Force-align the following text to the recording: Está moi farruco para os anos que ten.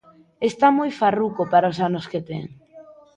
Está 0.49 0.67
moi 0.77 0.91
farruco 1.01 1.41
para 1.53 1.71
os 1.71 1.77
anos 1.87 2.05
que 2.11 2.21
ten. 2.29 2.43